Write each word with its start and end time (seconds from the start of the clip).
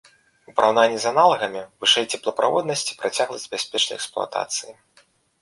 У 0.51 0.53
параўнанні 0.59 0.95
з 1.03 1.09
аналагамі 1.11 1.61
вышэй 1.85 2.05
цеплаправоднасць 2.17 2.87
і 2.93 2.97
працягласць 3.03 3.47
бяспечнай 3.53 3.95
эксплуатацыі. 4.01 4.71